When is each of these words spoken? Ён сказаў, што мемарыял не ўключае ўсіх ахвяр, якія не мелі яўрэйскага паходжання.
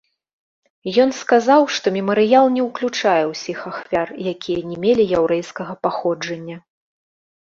Ён 1.03 1.11
сказаў, 1.23 1.61
што 1.75 1.87
мемарыял 1.97 2.45
не 2.57 2.61
ўключае 2.67 3.19
ўсіх 3.33 3.59
ахвяр, 3.73 4.07
якія 4.35 4.59
не 4.71 4.77
мелі 4.87 5.03
яўрэйскага 5.23 5.73
паходжання. 5.87 6.57